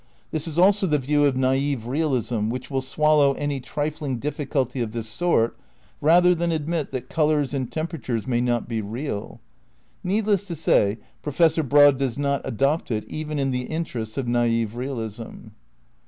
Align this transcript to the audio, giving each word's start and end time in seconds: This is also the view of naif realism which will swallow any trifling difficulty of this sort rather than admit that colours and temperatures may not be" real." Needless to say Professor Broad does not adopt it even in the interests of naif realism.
This 0.31 0.47
is 0.47 0.57
also 0.57 0.87
the 0.87 0.97
view 0.97 1.25
of 1.25 1.35
naif 1.35 1.85
realism 1.85 2.49
which 2.49 2.71
will 2.71 2.81
swallow 2.81 3.33
any 3.33 3.59
trifling 3.59 4.17
difficulty 4.17 4.81
of 4.81 4.93
this 4.93 5.07
sort 5.07 5.55
rather 6.01 6.33
than 6.33 6.51
admit 6.51 6.91
that 6.91 7.07
colours 7.07 7.53
and 7.53 7.71
temperatures 7.71 8.25
may 8.25 8.41
not 8.41 8.67
be" 8.67 8.81
real." 8.97 9.39
Needless 10.03 10.45
to 10.47 10.55
say 10.55 10.97
Professor 11.21 11.61
Broad 11.61 11.99
does 11.99 12.17
not 12.17 12.41
adopt 12.43 12.89
it 12.89 13.05
even 13.09 13.37
in 13.37 13.51
the 13.51 13.65
interests 13.65 14.17
of 14.17 14.25
naif 14.27 14.73
realism. 14.73 15.49